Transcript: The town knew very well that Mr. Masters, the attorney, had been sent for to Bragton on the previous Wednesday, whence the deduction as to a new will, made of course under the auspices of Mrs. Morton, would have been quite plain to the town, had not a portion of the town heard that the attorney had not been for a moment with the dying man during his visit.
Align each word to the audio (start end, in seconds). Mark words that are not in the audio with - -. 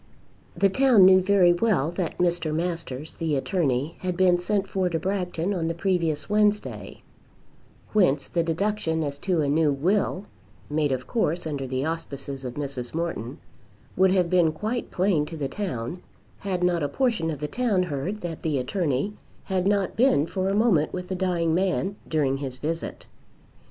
The 0.57 0.67
town 0.69 1.05
knew 1.05 1.21
very 1.21 1.53
well 1.53 1.91
that 1.91 2.17
Mr. 2.17 2.51
Masters, 2.55 3.13
the 3.13 3.35
attorney, 3.35 3.97
had 3.99 4.17
been 4.17 4.39
sent 4.39 4.67
for 4.67 4.89
to 4.89 4.97
Bragton 4.97 5.53
on 5.53 5.67
the 5.67 5.75
previous 5.75 6.27
Wednesday, 6.27 7.03
whence 7.93 8.27
the 8.27 8.41
deduction 8.41 9.03
as 9.03 9.19
to 9.19 9.41
a 9.41 9.47
new 9.47 9.71
will, 9.71 10.25
made 10.71 10.91
of 10.91 11.05
course 11.05 11.45
under 11.45 11.67
the 11.67 11.85
auspices 11.85 12.43
of 12.43 12.55
Mrs. 12.55 12.95
Morton, 12.95 13.37
would 13.95 14.09
have 14.11 14.27
been 14.27 14.51
quite 14.53 14.89
plain 14.89 15.23
to 15.27 15.37
the 15.37 15.47
town, 15.47 16.01
had 16.39 16.63
not 16.63 16.81
a 16.81 16.89
portion 16.89 17.29
of 17.29 17.39
the 17.39 17.47
town 17.47 17.83
heard 17.83 18.21
that 18.21 18.41
the 18.41 18.57
attorney 18.57 19.13
had 19.43 19.67
not 19.67 19.95
been 19.95 20.25
for 20.25 20.49
a 20.49 20.55
moment 20.55 20.91
with 20.91 21.09
the 21.09 21.15
dying 21.15 21.53
man 21.53 21.95
during 22.07 22.37
his 22.37 22.57
visit. 22.57 23.05